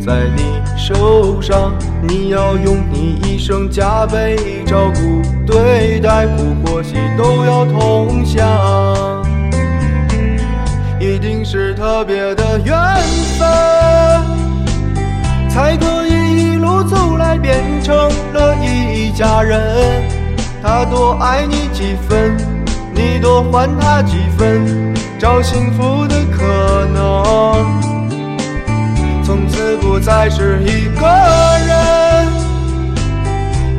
[0.00, 0.42] 在你
[0.76, 1.72] 手上，
[2.02, 4.36] 你要用你一生加倍
[4.66, 8.40] 照顾对待，苦或喜都要同享。
[10.98, 12.74] 一定是特别的缘
[13.38, 13.48] 分，
[15.48, 17.94] 才可以一路走来变成
[18.32, 20.02] 了一家人。
[20.62, 22.36] 他多爱你几分，
[22.94, 27.79] 你多还他几分，找幸福的可能，
[29.90, 31.04] 不再是一个
[31.66, 32.28] 人。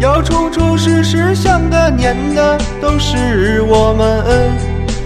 [0.00, 4.26] 要处处时时想的念的都是我们。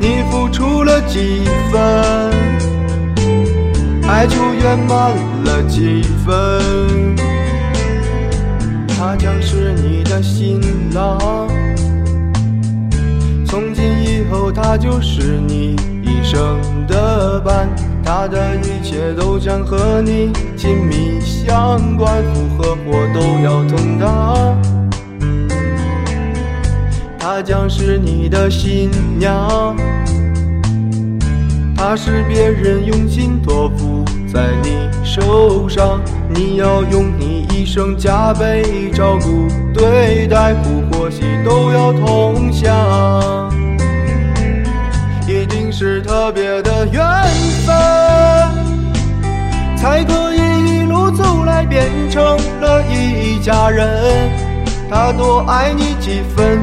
[0.00, 2.32] 你付出了几分，
[4.08, 5.10] 爱就圆满
[5.44, 7.14] 了几分。
[8.88, 10.62] 他将是你的新
[10.94, 11.46] 郎，
[13.46, 16.58] 从今以后他就是你一生
[16.88, 17.68] 的伴，
[19.14, 24.56] 都将和你紧密相关，福和祸都要同当。
[27.18, 29.76] 她将是你的新娘，
[31.76, 42.75] 她是别人用心托付在你手上，你要用你一生加倍照顾对待，福祸喜都要同享，
[54.90, 56.62] 他多爱你几分。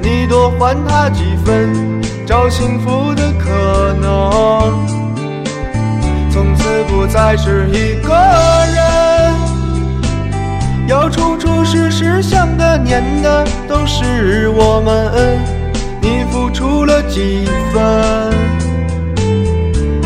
[0.00, 4.72] 你多还他几分，找幸福的可能，
[6.30, 8.14] 从此不再是一个
[8.72, 9.34] 人。
[10.86, 15.40] 要处处时时想的念的都是我们。
[16.00, 17.82] 你付出了几分，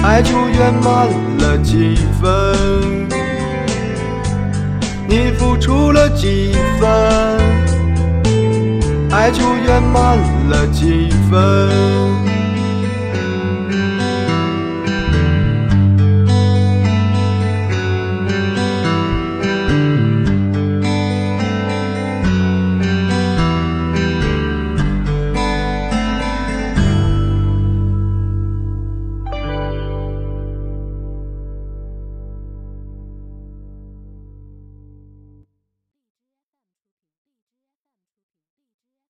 [0.03, 1.09] 爱就圆满
[1.41, 2.57] 了几分。
[5.07, 7.40] 你付出了几分。
[9.21, 10.17] 爱就圆满
[10.49, 12.40] 了几分。